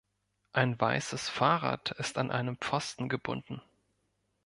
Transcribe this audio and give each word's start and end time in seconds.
Ein 0.51 0.81
weißes 0.81 1.29
Fahrrad 1.29 1.91
ist 1.91 2.17
an 2.17 2.31
einen 2.31 2.57
Pfosten 2.57 3.07
gebunden 3.07 3.61